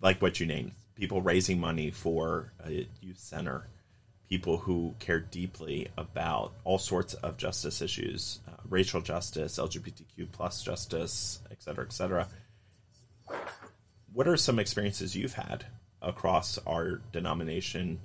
like 0.00 0.22
what 0.22 0.40
you 0.40 0.46
named, 0.46 0.72
people 0.94 1.20
raising 1.20 1.58
money 1.58 1.90
for 1.90 2.52
a 2.64 2.86
youth 3.00 3.18
center 3.18 3.68
people 4.28 4.58
who 4.58 4.94
care 4.98 5.20
deeply 5.20 5.88
about 5.96 6.52
all 6.64 6.78
sorts 6.78 7.14
of 7.14 7.36
justice 7.36 7.80
issues, 7.80 8.40
uh, 8.48 8.52
racial 8.68 9.00
justice, 9.00 9.58
LGBTQ 9.58 10.30
plus 10.32 10.62
justice, 10.62 11.40
et 11.50 11.62
cetera, 11.62 11.84
et 11.84 11.92
cetera. 11.92 12.28
What 14.12 14.26
are 14.26 14.36
some 14.36 14.58
experiences 14.58 15.14
you've 15.14 15.34
had 15.34 15.66
across 16.02 16.58
our 16.66 17.00
denomination 17.12 18.00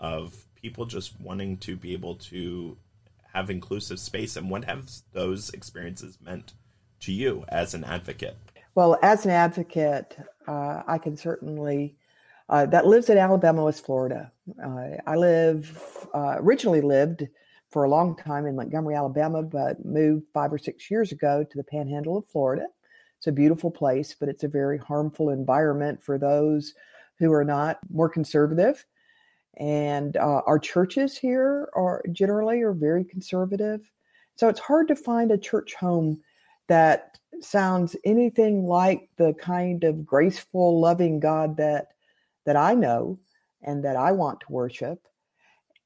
of 0.00 0.46
people 0.60 0.86
just 0.86 1.20
wanting 1.20 1.56
to 1.58 1.76
be 1.76 1.92
able 1.92 2.16
to 2.16 2.76
have 3.32 3.50
inclusive 3.50 3.98
space, 3.98 4.36
and 4.36 4.50
what 4.50 4.64
have 4.64 4.88
those 5.12 5.50
experiences 5.50 6.18
meant 6.20 6.52
to 7.00 7.12
you 7.12 7.44
as 7.48 7.74
an 7.74 7.84
advocate? 7.84 8.36
Well, 8.74 8.98
as 9.02 9.24
an 9.24 9.30
advocate, 9.30 10.16
uh, 10.46 10.82
I 10.86 10.98
can 10.98 11.16
certainly 11.16 11.96
uh, 12.48 12.66
that 12.66 12.86
lives 12.86 13.08
in 13.08 13.18
Alabama, 13.18 13.64
West 13.64 13.84
Florida. 13.84 14.30
Uh, 14.62 14.96
I 15.06 15.16
live 15.16 16.06
uh, 16.14 16.36
originally 16.38 16.80
lived 16.80 17.26
for 17.70 17.84
a 17.84 17.88
long 17.88 18.14
time 18.16 18.46
in 18.46 18.56
Montgomery, 18.56 18.94
Alabama, 18.94 19.42
but 19.42 19.84
moved 19.84 20.28
five 20.28 20.52
or 20.52 20.58
six 20.58 20.90
years 20.90 21.10
ago 21.12 21.44
to 21.44 21.56
the 21.56 21.64
Panhandle 21.64 22.18
of 22.18 22.26
Florida. 22.26 22.66
It's 23.16 23.28
a 23.28 23.32
beautiful 23.32 23.70
place, 23.70 24.14
but 24.18 24.28
it's 24.28 24.44
a 24.44 24.48
very 24.48 24.78
harmful 24.78 25.30
environment 25.30 26.02
for 26.02 26.18
those 26.18 26.74
who 27.18 27.32
are 27.32 27.44
not 27.44 27.78
more 27.90 28.08
conservative. 28.08 28.84
And 29.58 30.16
uh, 30.16 30.42
our 30.46 30.58
churches 30.58 31.16
here 31.16 31.68
are 31.74 32.02
generally 32.12 32.62
are 32.62 32.72
very 32.72 33.04
conservative, 33.04 33.90
so 34.34 34.48
it's 34.48 34.60
hard 34.60 34.88
to 34.88 34.96
find 34.96 35.30
a 35.30 35.38
church 35.38 35.74
home 35.74 36.20
that 36.68 37.18
sounds 37.40 37.96
anything 38.04 38.66
like 38.66 39.08
the 39.16 39.34
kind 39.34 39.84
of 39.84 40.06
graceful, 40.06 40.80
loving 40.80 41.20
God 41.20 41.56
that 41.58 41.91
that 42.44 42.56
I 42.56 42.74
know 42.74 43.18
and 43.62 43.84
that 43.84 43.96
I 43.96 44.12
want 44.12 44.40
to 44.40 44.52
worship. 44.52 45.00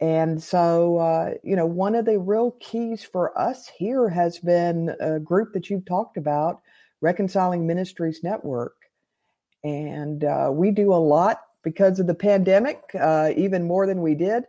And 0.00 0.42
so, 0.42 0.98
uh, 0.98 1.34
you 1.42 1.56
know, 1.56 1.66
one 1.66 1.94
of 1.94 2.04
the 2.04 2.18
real 2.18 2.52
keys 2.60 3.02
for 3.02 3.36
us 3.38 3.70
here 3.78 4.08
has 4.08 4.38
been 4.38 4.94
a 5.00 5.18
group 5.18 5.52
that 5.54 5.70
you've 5.70 5.86
talked 5.86 6.16
about, 6.18 6.60
Reconciling 7.00 7.66
Ministries 7.66 8.22
Network. 8.22 8.74
And 9.64 10.24
uh, 10.24 10.50
we 10.52 10.70
do 10.70 10.92
a 10.92 10.94
lot 10.94 11.40
because 11.62 11.98
of 11.98 12.06
the 12.06 12.14
pandemic, 12.14 12.82
uh, 13.00 13.32
even 13.36 13.66
more 13.66 13.86
than 13.86 14.02
we 14.02 14.14
did 14.14 14.44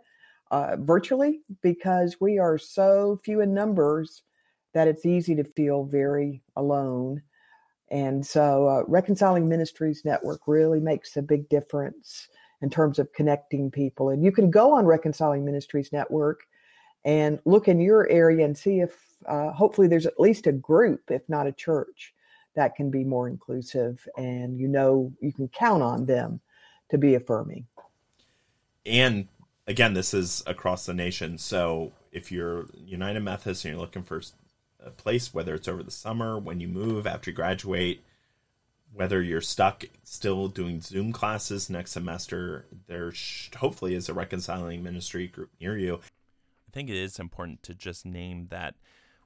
uh, 0.52 0.76
virtually, 0.80 1.40
because 1.62 2.18
we 2.20 2.40
are 2.40 2.58
so 2.58 3.20
few 3.24 3.42
in 3.42 3.54
numbers 3.54 4.24
that 4.74 4.88
it's 4.88 5.06
easy 5.06 5.34
to 5.36 5.44
feel 5.44 5.86
very 5.86 6.44
alone. 6.56 7.22
And 7.90 8.26
so, 8.26 8.68
uh, 8.68 8.84
Reconciling 8.88 9.48
Ministries 9.48 10.04
Network 10.04 10.42
really 10.48 10.80
makes 10.80 11.16
a 11.16 11.22
big 11.22 11.48
difference 11.50 12.28
in 12.62 12.70
terms 12.70 13.00
of 13.00 13.14
connecting 13.14 13.72
people. 13.72 14.10
And 14.10 14.24
you 14.24 14.32
can 14.32 14.50
go 14.50 14.74
on 14.74 14.86
Reconciling 14.86 15.46
Ministries 15.46 15.94
Network 15.94 16.42
and 17.06 17.40
look 17.46 17.68
in 17.68 17.80
your 17.80 18.10
area 18.10 18.44
and 18.46 18.58
see 18.58 18.80
if 18.80 18.98
uh, 19.26 19.52
hopefully 19.52 19.88
there's 19.88 20.06
at 20.06 20.20
least 20.20 20.48
a 20.48 20.52
group, 20.52 21.10
if 21.10 21.28
not 21.30 21.48
a 21.48 21.52
church, 21.52 22.14
that 22.56 22.76
can 22.76 22.90
be 22.90 23.04
more 23.04 23.28
inclusive. 23.28 24.06
And 24.18 24.60
you 24.60 24.68
know, 24.68 25.14
you 25.22 25.32
can 25.32 25.48
count 25.48 25.84
on 25.84 26.06
them 26.06 26.42
to 26.90 26.98
be 26.98 27.16
affirming. 27.16 27.68
And 28.86 29.28
again, 29.68 29.94
this 29.94 30.14
is 30.14 30.44
across 30.48 30.86
the 30.86 30.94
nation. 30.94 31.38
So 31.38 31.92
if 32.12 32.32
you're 32.32 32.66
United 32.74 33.22
Methodist 33.22 33.66
and 33.66 33.74
you're 33.74 33.82
looking 33.82 34.04
for 34.04 34.22
a 34.80 34.92
place, 34.92 35.34
whether 35.34 35.56
it's 35.56 35.68
over 35.68 35.84
the 35.84 35.92
summer, 35.92 36.38
when 36.38 36.60
you 36.60 36.68
move, 36.68 37.08
after 37.08 37.32
you 37.32 37.36
graduate, 37.36 38.04
whether 38.94 39.22
you're 39.22 39.42
stuck 39.42 39.86
still 40.04 40.48
doing 40.48 40.82
Zoom 40.82 41.12
classes 41.12 41.70
next 41.70 41.92
semester, 41.92 42.66
there 42.88 43.14
hopefully 43.58 43.96
is 43.96 44.10
a 44.10 44.14
reconciling 44.14 44.84
ministry 44.84 45.28
group 45.28 45.52
near 45.60 45.78
you. 45.78 45.96
I 45.96 46.72
think 46.72 46.90
it 46.90 46.96
is 46.96 47.20
important 47.20 47.64
to 47.64 47.74
just 47.74 48.06
name 48.06 48.48
that 48.50 48.76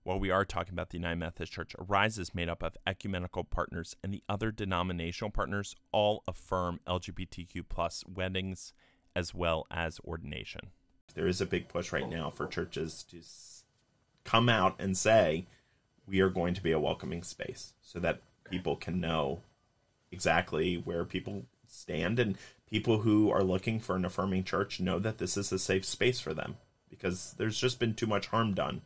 while 0.03 0.20
we 0.20 0.31
are 0.31 0.46
talking 0.46 0.74
about 0.74 0.89
the 0.89 0.98
United 0.98 1.17
Methodist 1.17 1.53
Church, 1.53 1.75
Arise 1.77 2.17
is 2.17 2.34
made 2.34 2.50
up 2.50 2.63
of 2.63 2.75
ecumenical 2.88 3.43
partners 3.43 3.96
and 4.03 4.12
the 4.12 4.24
other 4.27 4.51
denominational 4.51 5.29
partners 5.29 5.75
all 5.91 6.24
affirm 6.27 6.79
LGBTQ 6.88 7.63
plus 7.70 8.03
weddings 8.08 8.74
as 9.15 9.34
well 9.34 9.67
as 9.70 10.00
ordination. 10.00 10.72
There 11.13 11.27
is 11.27 11.41
a 11.41 11.46
big 11.46 11.67
push 11.67 11.91
right 11.91 12.10
now 12.10 12.29
for 12.29 12.48
churches 12.48 13.03
to 13.12 13.17
come 14.24 14.50
out 14.50 14.75
and 14.80 14.98
say 14.98 15.48
we 16.08 16.20
are 16.20 16.30
going 16.30 16.54
to 16.54 16.63
be 16.63 16.72
a 16.72 16.80
welcoming 16.80 17.24
space 17.24 17.74
so 17.82 18.00
that 18.00 18.22
people 18.50 18.75
can 18.75 19.00
know 19.00 19.42
exactly 20.12 20.75
where 20.75 21.06
people 21.06 21.46
stand 21.68 22.20
and 22.20 22.38
people 22.70 23.00
who 23.00 23.30
are 23.30 23.44
looking 23.44 23.80
for 23.80 23.96
an 23.96 24.06
affirming 24.06 24.44
church 24.44 24.80
know 24.80 25.00
that 25.00 25.18
this 25.18 25.38
is 25.38 25.51
a 25.51 25.60
safe 25.60 25.86
space 25.86 26.20
for 26.20 26.34
them 26.34 26.56
because 26.90 27.34
there's 27.38 27.60
just 27.60 27.80
been 27.80 27.94
too 27.94 28.08
much 28.08 28.28
harm 28.28 28.54
done 28.54 28.82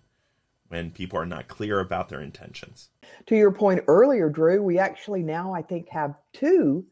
when 0.68 0.92
people 0.92 1.20
are 1.20 1.26
not 1.26 1.48
clear 1.48 1.80
about 1.80 2.10
their 2.10 2.22
intentions. 2.22 2.90
To 3.28 3.36
your 3.36 3.52
point 3.52 3.84
earlier, 3.88 4.30
Drew, 4.30 4.62
we 4.64 4.80
actually 4.80 5.24
now 5.24 5.54
I 5.54 5.62
think 5.62 5.90
have 5.90 6.16
two 6.34 6.86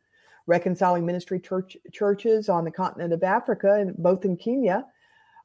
reconciling 0.46 1.06
ministry 1.06 1.40
church 1.40 1.78
churches 1.92 2.50
on 2.50 2.66
the 2.66 2.72
continent 2.72 3.14
of 3.14 3.24
Africa 3.24 3.76
and 3.80 3.96
both 3.98 4.26
in 4.26 4.38
Kenya 4.38 4.86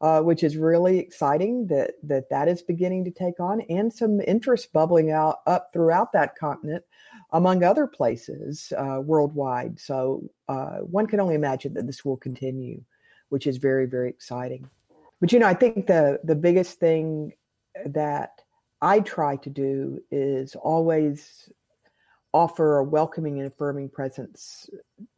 uh, 0.00 0.20
which 0.20 0.42
is 0.42 0.56
really 0.56 0.98
exciting 0.98 1.66
that 1.66 1.92
that 2.02 2.28
that 2.30 2.48
is 2.48 2.62
beginning 2.62 3.04
to 3.04 3.10
take 3.10 3.40
on, 3.40 3.60
and 3.62 3.92
some 3.92 4.20
interest 4.20 4.72
bubbling 4.72 5.10
out 5.10 5.38
up 5.46 5.70
throughout 5.72 6.12
that 6.12 6.36
continent, 6.36 6.84
among 7.32 7.64
other 7.64 7.86
places 7.86 8.72
uh, 8.76 9.00
worldwide. 9.02 9.78
So 9.80 10.28
uh, 10.48 10.78
one 10.78 11.06
can 11.06 11.20
only 11.20 11.34
imagine 11.34 11.74
that 11.74 11.86
this 11.86 12.04
will 12.04 12.16
continue, 12.16 12.82
which 13.28 13.46
is 13.46 13.56
very 13.56 13.86
very 13.86 14.08
exciting. 14.08 14.68
But 15.20 15.32
you 15.32 15.38
know, 15.38 15.48
I 15.48 15.54
think 15.54 15.86
the 15.86 16.20
the 16.22 16.36
biggest 16.36 16.78
thing 16.78 17.32
that 17.84 18.40
I 18.80 19.00
try 19.00 19.36
to 19.36 19.50
do 19.50 20.00
is 20.10 20.54
always 20.54 21.50
offer 22.38 22.78
a 22.78 22.84
welcoming 22.84 23.40
and 23.40 23.48
affirming 23.48 23.88
presence 23.88 24.70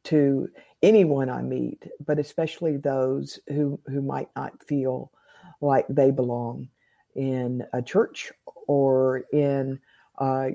to 0.05 0.49
anyone 0.83 1.29
I 1.29 1.43
meet, 1.43 1.87
but 2.07 2.19
especially 2.19 2.79
those 2.79 3.39
who, 3.49 3.79
who 3.89 4.01
might 4.01 4.31
not 4.35 4.67
feel 4.67 5.13
like 5.61 5.85
they 5.91 6.11
belong 6.11 6.69
in 7.15 7.63
a 7.75 7.83
church 7.83 8.33
or 8.67 9.25
in 9.35 9.79
uh, 10.19 10.49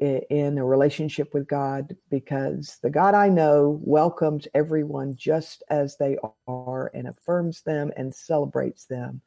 in 0.00 0.58
a 0.58 0.64
relationship 0.64 1.32
with 1.32 1.46
God 1.46 1.96
because 2.10 2.78
the 2.82 2.90
God 2.90 3.14
I 3.14 3.28
know 3.28 3.80
welcomes 3.82 4.48
everyone 4.52 5.14
just 5.16 5.62
as 5.70 5.96
they 5.96 6.18
are 6.48 6.90
and 6.92 7.06
affirms 7.06 7.62
them 7.62 7.92
and 7.96 8.12
celebrates 8.12 8.86
them. 8.86 9.20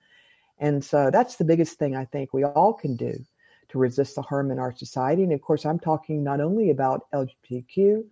And 0.59 0.83
so 0.83 1.11
that's 1.11 1.37
the 1.37 1.45
biggest 1.45 1.77
thing 1.77 1.95
I 1.95 2.03
think 2.05 2.33
we 2.33 2.43
all 2.43 2.73
can 2.73 2.97
do 2.97 3.25
to 3.75 3.79
resist 3.79 4.15
the 4.15 4.21
harm 4.21 4.51
in 4.51 4.57
our 4.57 4.73
society. 4.73 5.23
And 5.23 5.33
of 5.33 5.41
course, 5.41 5.65
I'm 5.65 5.79
talking 5.79 6.23
not 6.23 6.39
only 6.39 6.69
about 6.69 7.07
LGBTQ, 7.13 8.05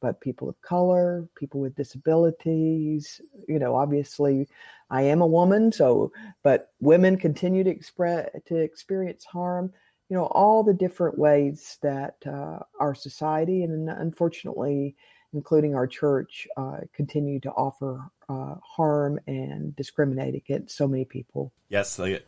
but 0.00 0.20
people 0.20 0.48
of 0.48 0.60
color, 0.62 1.28
people 1.34 1.58
with 1.60 1.74
disabilities. 1.74 3.20
You 3.48 3.58
know, 3.58 3.74
obviously, 3.74 4.46
I 4.90 5.02
am 5.02 5.20
a 5.20 5.26
woman, 5.26 5.72
so 5.72 6.12
but 6.44 6.70
women 6.80 7.18
continue 7.18 7.64
to 7.64 7.70
express 7.70 8.30
to 8.46 8.56
experience 8.56 9.24
harm. 9.24 9.72
You 10.08 10.16
know, 10.16 10.26
all 10.26 10.62
the 10.62 10.72
different 10.72 11.18
ways 11.18 11.78
that 11.82 12.14
uh, 12.24 12.60
our 12.78 12.94
society 12.94 13.64
and 13.64 13.90
unfortunately, 13.90 14.94
including 15.32 15.74
our 15.74 15.88
church, 15.88 16.46
uh, 16.56 16.78
continue 16.94 17.40
to 17.40 17.50
offer 17.50 18.04
uh, 18.28 18.54
harm 18.62 19.18
and 19.26 19.74
discriminate 19.74 20.36
against 20.36 20.76
so 20.76 20.86
many 20.86 21.04
people. 21.04 21.52
Yes, 21.68 21.98
I 21.98 22.20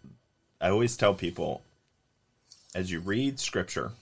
always 0.60 0.96
tell 0.96 1.14
people 1.14 1.62
as 2.74 2.90
you 2.90 3.00
read 3.00 3.40
scripture, 3.40 3.92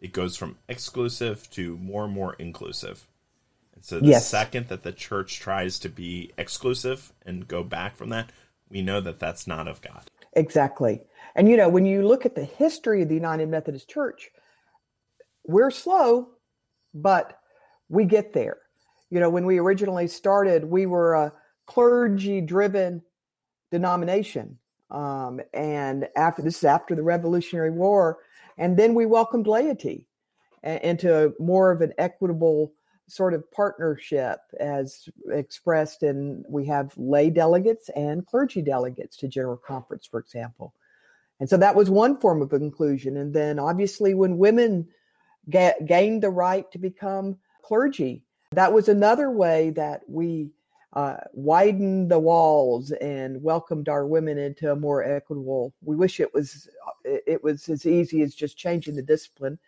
it 0.00 0.12
goes 0.12 0.36
from 0.36 0.56
exclusive 0.68 1.50
to 1.50 1.76
more 1.76 2.04
and 2.04 2.14
more 2.14 2.34
inclusive. 2.34 3.06
And 3.74 3.84
so 3.84 4.00
the 4.00 4.08
yes. 4.08 4.28
second 4.28 4.68
that 4.68 4.82
the 4.82 4.92
church 4.92 5.40
tries 5.40 5.78
to 5.80 5.88
be 5.88 6.32
exclusive 6.38 7.12
and 7.24 7.46
go 7.46 7.62
back 7.62 7.96
from 7.96 8.08
that, 8.10 8.30
we 8.68 8.82
know 8.82 9.00
that 9.00 9.18
that's 9.18 9.46
not 9.46 9.68
of 9.68 9.82
God. 9.82 10.10
Exactly. 10.34 11.02
And 11.34 11.48
you 11.48 11.56
know, 11.56 11.68
when 11.68 11.84
you 11.84 12.06
look 12.06 12.24
at 12.24 12.34
the 12.34 12.44
history 12.44 13.02
of 13.02 13.08
the 13.08 13.14
United 13.14 13.48
Methodist 13.48 13.88
Church, 13.88 14.30
we're 15.46 15.70
slow, 15.70 16.28
but 16.94 17.38
we 17.88 18.04
get 18.04 18.32
there. 18.32 18.58
You 19.10 19.18
know, 19.20 19.30
when 19.30 19.44
we 19.44 19.58
originally 19.58 20.06
started, 20.06 20.64
we 20.64 20.86
were 20.86 21.14
a 21.14 21.32
clergy 21.66 22.40
driven 22.40 23.02
denomination. 23.70 24.58
Um, 24.90 25.40
and 25.54 26.08
after 26.16 26.42
this 26.42 26.58
is 26.58 26.64
after 26.64 26.94
the 26.94 27.02
Revolutionary 27.02 27.70
War, 27.70 28.18
and 28.58 28.76
then 28.76 28.94
we 28.94 29.06
welcomed 29.06 29.46
laity 29.46 30.06
into 30.62 31.32
more 31.38 31.70
of 31.70 31.80
an 31.80 31.92
equitable 31.98 32.72
sort 33.06 33.34
of 33.34 33.50
partnership 33.50 34.38
as 34.60 35.08
expressed 35.30 36.02
in 36.02 36.44
we 36.48 36.66
have 36.66 36.92
lay 36.96 37.28
delegates 37.28 37.88
and 37.96 38.26
clergy 38.26 38.62
delegates 38.62 39.16
to 39.16 39.26
general 39.26 39.56
conference 39.56 40.06
for 40.06 40.20
example. 40.20 40.74
And 41.40 41.48
so 41.48 41.56
that 41.56 41.74
was 41.74 41.90
one 41.90 42.20
form 42.20 42.40
of 42.40 42.52
inclusion. 42.52 43.16
And 43.16 43.34
then 43.34 43.58
obviously 43.58 44.14
when 44.14 44.38
women 44.38 44.86
ga- 45.48 45.80
gained 45.84 46.22
the 46.22 46.30
right 46.30 46.70
to 46.70 46.78
become 46.78 47.38
clergy 47.62 48.22
that 48.52 48.72
was 48.72 48.88
another 48.88 49.30
way 49.30 49.70
that 49.70 50.02
we 50.08 50.50
uh, 50.92 51.16
widened 51.32 52.10
the 52.10 52.18
walls 52.18 52.90
and 52.92 53.42
welcomed 53.42 53.88
our 53.88 54.06
women 54.06 54.38
into 54.38 54.72
a 54.72 54.76
more 54.76 55.04
equitable. 55.04 55.72
We 55.82 55.96
wish 55.96 56.18
it 56.18 56.34
was 56.34 56.68
it 57.04 57.42
was 57.42 57.68
as 57.68 57.86
easy 57.86 58.22
as 58.22 58.34
just 58.34 58.58
changing 58.58 58.96
the 58.96 59.02
discipline, 59.02 59.58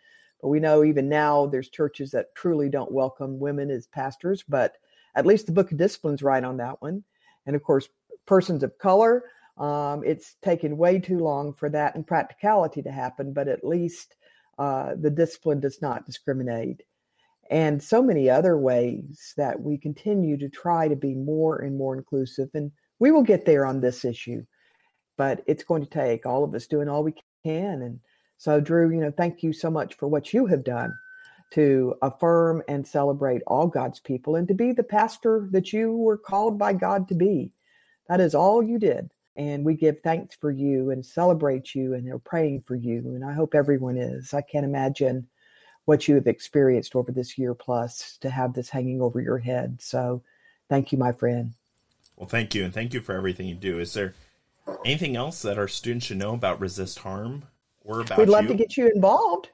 but 0.41 0.49
we 0.49 0.59
know 0.59 0.83
even 0.83 1.07
now 1.07 1.45
there's 1.45 1.69
churches 1.69 2.11
that 2.11 2.35
truly 2.35 2.69
don't 2.69 2.91
welcome 2.91 3.39
women 3.39 3.71
as 3.71 3.87
pastors. 3.87 4.43
But 4.47 4.75
at 5.15 5.25
least 5.25 5.45
the 5.45 5.53
Book 5.53 5.71
of 5.71 5.77
Discipline's 5.77 6.23
right 6.23 6.43
on 6.43 6.57
that 6.57 6.81
one, 6.81 7.03
and 7.45 7.55
of 7.55 7.63
course, 7.63 7.87
persons 8.25 8.63
of 8.63 8.77
color. 8.77 9.23
Um, 9.57 10.03
it's 10.03 10.35
taken 10.41 10.77
way 10.77 10.99
too 10.99 11.19
long 11.19 11.53
for 11.53 11.69
that 11.69 11.95
in 11.95 12.03
practicality 12.03 12.81
to 12.81 12.91
happen, 12.91 13.33
but 13.33 13.47
at 13.47 13.63
least 13.63 14.15
uh, 14.57 14.95
the 14.99 15.11
discipline 15.11 15.59
does 15.59 15.81
not 15.81 16.05
discriminate 16.05 16.81
and 17.49 17.83
so 17.83 18.01
many 18.01 18.29
other 18.29 18.57
ways 18.57 19.33
that 19.37 19.61
we 19.61 19.77
continue 19.77 20.37
to 20.37 20.49
try 20.49 20.87
to 20.87 20.95
be 20.95 21.13
more 21.13 21.59
and 21.59 21.77
more 21.77 21.95
inclusive. 21.95 22.49
And 22.53 22.71
we 22.99 23.11
will 23.11 23.23
get 23.23 23.45
there 23.45 23.65
on 23.65 23.81
this 23.81 24.05
issue, 24.05 24.45
but 25.17 25.43
it's 25.47 25.63
going 25.63 25.83
to 25.83 25.89
take 25.89 26.25
all 26.25 26.43
of 26.43 26.53
us 26.53 26.67
doing 26.67 26.87
all 26.87 27.03
we 27.03 27.15
can. 27.45 27.81
And 27.81 27.99
so, 28.37 28.59
Drew, 28.59 28.91
you 28.91 29.01
know, 29.01 29.11
thank 29.11 29.43
you 29.43 29.53
so 29.53 29.69
much 29.69 29.95
for 29.95 30.07
what 30.07 30.33
you 30.33 30.45
have 30.47 30.63
done 30.63 30.93
to 31.53 31.95
affirm 32.01 32.63
and 32.67 32.87
celebrate 32.87 33.41
all 33.45 33.67
God's 33.67 33.99
people 33.99 34.35
and 34.35 34.47
to 34.47 34.53
be 34.53 34.71
the 34.71 34.83
pastor 34.83 35.47
that 35.51 35.71
you 35.71 35.95
were 35.95 36.17
called 36.17 36.57
by 36.57 36.73
God 36.73 37.07
to 37.09 37.15
be. 37.15 37.51
That 38.09 38.19
is 38.19 38.33
all 38.33 38.63
you 38.63 38.79
did. 38.79 39.11
And 39.35 39.65
we 39.65 39.75
give 39.75 39.99
thanks 40.01 40.35
for 40.35 40.51
you 40.51 40.91
and 40.91 41.05
celebrate 41.05 41.73
you 41.73 41.93
and 41.93 42.11
are 42.11 42.19
praying 42.19 42.63
for 42.67 42.75
you. 42.75 42.99
And 42.99 43.23
I 43.23 43.33
hope 43.33 43.55
everyone 43.55 43.97
is. 43.97 44.33
I 44.33 44.41
can't 44.41 44.65
imagine 44.65 45.27
what 45.85 46.07
you 46.07 46.15
have 46.15 46.27
experienced 46.27 46.95
over 46.95 47.11
this 47.11 47.37
year 47.37 47.53
plus 47.53 48.17
to 48.21 48.29
have 48.29 48.53
this 48.53 48.69
hanging 48.69 49.01
over 49.01 49.19
your 49.19 49.37
head. 49.37 49.81
So 49.81 50.23
thank 50.69 50.91
you, 50.91 50.97
my 50.97 51.11
friend. 51.11 51.53
Well, 52.15 52.29
thank 52.29 52.55
you. 52.55 52.63
And 52.63 52.73
thank 52.73 52.93
you 52.93 53.01
for 53.01 53.13
everything 53.13 53.47
you 53.47 53.55
do. 53.55 53.79
Is 53.79 53.93
there 53.93 54.13
anything 54.85 55.15
else 55.15 55.41
that 55.41 55.57
our 55.57 55.67
students 55.67 56.05
should 56.05 56.17
know 56.17 56.33
about 56.33 56.59
Resist 56.59 56.99
Harm 56.99 57.43
or 57.83 58.01
about 58.01 58.17
We'd 58.17 58.29
love 58.29 58.43
you? 58.43 58.49
to 58.49 58.55
get 58.55 58.77
you 58.77 58.89
involved. 58.93 59.49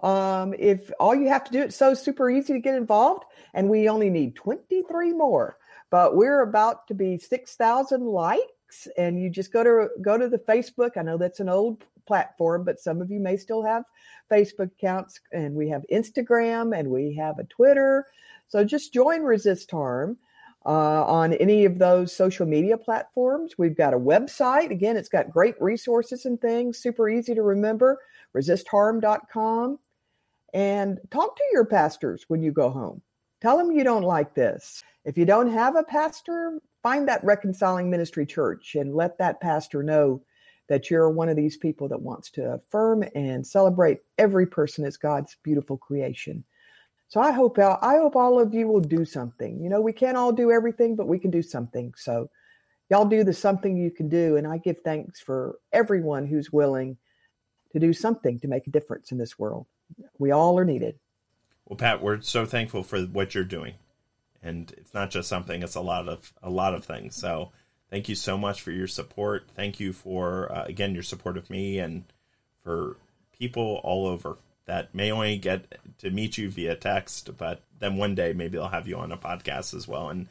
Um, 0.00 0.54
if 0.58 0.90
all 0.98 1.14
you 1.14 1.28
have 1.28 1.44
to 1.44 1.52
do, 1.52 1.62
it's 1.62 1.76
so 1.76 1.94
super 1.94 2.30
easy 2.30 2.54
to 2.54 2.60
get 2.60 2.74
involved, 2.74 3.24
and 3.52 3.68
we 3.68 3.88
only 3.88 4.08
need 4.08 4.34
23 4.34 5.12
more. 5.12 5.56
But 5.90 6.16
we're 6.16 6.42
about 6.42 6.86
to 6.88 6.94
be 6.94 7.18
6,000 7.18 8.06
likes, 8.06 8.88
and 8.96 9.20
you 9.20 9.28
just 9.28 9.52
go 9.52 9.62
to 9.62 9.88
go 10.00 10.16
to 10.16 10.28
the 10.28 10.38
Facebook. 10.38 10.96
I 10.96 11.02
know 11.02 11.18
that's 11.18 11.40
an 11.40 11.48
old 11.48 11.84
platform, 12.10 12.64
but 12.64 12.80
some 12.80 13.00
of 13.00 13.08
you 13.08 13.20
may 13.20 13.36
still 13.36 13.62
have 13.62 13.84
Facebook 14.28 14.72
accounts, 14.72 15.20
and 15.30 15.54
we 15.54 15.68
have 15.68 15.84
Instagram 15.92 16.76
and 16.76 16.90
we 16.90 17.14
have 17.14 17.38
a 17.38 17.44
Twitter. 17.44 18.04
So 18.48 18.64
just 18.64 18.92
join 18.92 19.22
Resist 19.22 19.70
Harm 19.70 20.18
uh, 20.66 21.04
on 21.04 21.34
any 21.34 21.64
of 21.66 21.78
those 21.78 22.12
social 22.12 22.46
media 22.46 22.76
platforms. 22.76 23.54
We've 23.56 23.76
got 23.76 23.94
a 23.94 23.98
website. 23.98 24.72
Again, 24.72 24.96
it's 24.96 25.08
got 25.08 25.30
great 25.30 25.54
resources 25.60 26.26
and 26.26 26.40
things, 26.40 26.78
super 26.78 27.08
easy 27.08 27.32
to 27.36 27.42
remember 27.42 27.96
resistharm.com. 28.36 29.78
And 30.52 30.98
talk 31.12 31.36
to 31.36 31.44
your 31.52 31.64
pastors 31.64 32.24
when 32.26 32.42
you 32.42 32.50
go 32.50 32.70
home. 32.70 33.02
Tell 33.40 33.56
them 33.56 33.70
you 33.70 33.84
don't 33.84 34.02
like 34.02 34.34
this. 34.34 34.82
If 35.04 35.16
you 35.16 35.24
don't 35.24 35.52
have 35.52 35.76
a 35.76 35.84
pastor, 35.84 36.58
find 36.82 37.06
that 37.06 37.22
reconciling 37.22 37.88
ministry 37.88 38.26
church 38.26 38.74
and 38.74 38.96
let 38.96 39.16
that 39.18 39.40
pastor 39.40 39.84
know 39.84 40.22
that 40.70 40.88
you're 40.88 41.10
one 41.10 41.28
of 41.28 41.34
these 41.34 41.56
people 41.56 41.88
that 41.88 42.00
wants 42.00 42.30
to 42.30 42.52
affirm 42.52 43.04
and 43.16 43.44
celebrate 43.44 43.98
every 44.16 44.46
person 44.46 44.84
as 44.84 44.96
God's 44.96 45.36
beautiful 45.42 45.76
creation. 45.76 46.44
So 47.08 47.20
I 47.20 47.32
hope 47.32 47.58
uh, 47.58 47.76
I 47.82 47.96
hope 47.96 48.14
all 48.14 48.38
of 48.38 48.54
you 48.54 48.68
will 48.68 48.80
do 48.80 49.04
something. 49.04 49.60
You 49.60 49.68
know, 49.68 49.80
we 49.80 49.92
can't 49.92 50.16
all 50.16 50.30
do 50.30 50.52
everything, 50.52 50.94
but 50.94 51.08
we 51.08 51.18
can 51.18 51.32
do 51.32 51.42
something. 51.42 51.92
So 51.96 52.30
y'all 52.88 53.04
do 53.04 53.24
the 53.24 53.32
something 53.32 53.76
you 53.76 53.90
can 53.90 54.08
do 54.08 54.36
and 54.36 54.46
I 54.46 54.58
give 54.58 54.78
thanks 54.84 55.20
for 55.20 55.58
everyone 55.72 56.24
who's 56.24 56.52
willing 56.52 56.96
to 57.72 57.80
do 57.80 57.92
something 57.92 58.38
to 58.38 58.48
make 58.48 58.68
a 58.68 58.70
difference 58.70 59.10
in 59.10 59.18
this 59.18 59.36
world. 59.36 59.66
We 60.20 60.30
all 60.30 60.56
are 60.56 60.64
needed. 60.64 61.00
Well, 61.64 61.78
Pat, 61.78 62.00
we're 62.00 62.20
so 62.20 62.46
thankful 62.46 62.84
for 62.84 63.00
what 63.00 63.34
you're 63.34 63.42
doing. 63.42 63.74
And 64.40 64.72
it's 64.78 64.94
not 64.94 65.10
just 65.10 65.28
something, 65.28 65.64
it's 65.64 65.74
a 65.74 65.80
lot 65.80 66.08
of 66.08 66.32
a 66.44 66.48
lot 66.48 66.74
of 66.74 66.84
things. 66.84 67.16
So 67.16 67.50
thank 67.90 68.08
you 68.08 68.14
so 68.14 68.38
much 68.38 68.62
for 68.62 68.70
your 68.70 68.86
support. 68.86 69.44
Thank 69.54 69.80
you 69.80 69.92
for 69.92 70.50
uh, 70.52 70.64
again 70.64 70.94
your 70.94 71.02
support 71.02 71.36
of 71.36 71.50
me 71.50 71.78
and 71.78 72.04
for 72.62 72.96
people 73.38 73.80
all 73.82 74.06
over 74.06 74.36
that 74.66 74.94
may 74.94 75.10
only 75.10 75.36
get 75.36 75.78
to 75.98 76.10
meet 76.10 76.38
you 76.38 76.48
via 76.48 76.76
text, 76.76 77.36
but 77.36 77.60
then 77.80 77.96
one 77.96 78.14
day 78.14 78.32
maybe 78.32 78.56
I'll 78.56 78.68
have 78.68 78.86
you 78.86 78.96
on 78.96 79.10
a 79.10 79.16
podcast 79.16 79.74
as 79.74 79.88
well. 79.88 80.08
And 80.10 80.28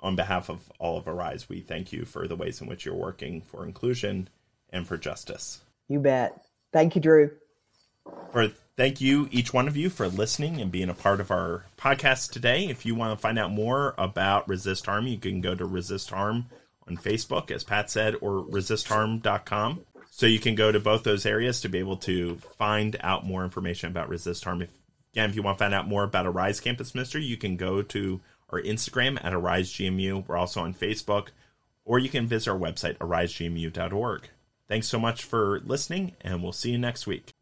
on 0.00 0.14
behalf 0.14 0.50
of 0.50 0.70
all 0.78 0.98
of 0.98 1.08
Arise, 1.08 1.48
we 1.48 1.60
thank 1.60 1.90
you 1.92 2.04
for 2.04 2.28
the 2.28 2.36
ways 2.36 2.60
in 2.60 2.66
which 2.66 2.84
you're 2.84 2.94
working 2.94 3.40
for 3.40 3.64
inclusion 3.64 4.28
and 4.70 4.86
for 4.86 4.98
justice. 4.98 5.60
You 5.88 6.00
bet. 6.00 6.38
Thank 6.70 6.96
you, 6.96 7.00
Drew. 7.00 7.30
For 8.30 8.48
thank 8.76 9.00
you, 9.00 9.26
each 9.30 9.54
one 9.54 9.68
of 9.68 9.76
you, 9.76 9.88
for 9.88 10.06
listening 10.06 10.60
and 10.60 10.70
being 10.70 10.90
a 10.90 10.94
part 10.94 11.20
of 11.20 11.30
our 11.30 11.64
podcast 11.78 12.30
today. 12.30 12.66
If 12.66 12.84
you 12.84 12.94
want 12.94 13.16
to 13.16 13.20
find 13.20 13.38
out 13.38 13.50
more 13.50 13.94
about 13.96 14.46
Resist 14.48 14.84
Harm, 14.84 15.06
you 15.06 15.16
can 15.16 15.40
go 15.40 15.54
to 15.54 15.64
Resist 15.64 16.10
Harm 16.10 16.46
on 16.88 16.96
Facebook, 16.96 17.50
as 17.50 17.64
Pat 17.64 17.90
said, 17.90 18.14
or 18.20 18.44
resistharm.com. 18.44 19.80
So 20.10 20.26
you 20.26 20.40
can 20.40 20.54
go 20.54 20.72
to 20.72 20.80
both 20.80 21.04
those 21.04 21.26
areas 21.26 21.60
to 21.60 21.68
be 21.68 21.78
able 21.78 21.98
to 21.98 22.36
find 22.56 22.96
out 23.00 23.24
more 23.24 23.44
information 23.44 23.90
about 23.90 24.08
Resist 24.08 24.44
Harm. 24.44 24.62
If, 24.62 24.70
again, 25.12 25.30
if 25.30 25.36
you 25.36 25.42
want 25.42 25.58
to 25.58 25.64
find 25.64 25.74
out 25.74 25.86
more 25.86 26.04
about 26.04 26.26
Arise 26.26 26.60
Campus 26.60 26.94
Ministry, 26.94 27.24
you 27.24 27.36
can 27.36 27.56
go 27.56 27.82
to 27.82 28.20
our 28.50 28.60
Instagram 28.60 29.22
at 29.22 29.32
AriseGMU. 29.32 30.26
We're 30.26 30.36
also 30.36 30.60
on 30.62 30.74
Facebook, 30.74 31.28
or 31.84 31.98
you 31.98 32.08
can 32.08 32.26
visit 32.26 32.50
our 32.50 32.58
website, 32.58 32.96
arisegmu.org. 32.98 34.28
Thanks 34.68 34.88
so 34.88 34.98
much 34.98 35.24
for 35.24 35.60
listening, 35.60 36.16
and 36.20 36.42
we'll 36.42 36.52
see 36.52 36.72
you 36.72 36.78
next 36.78 37.06
week. 37.06 37.32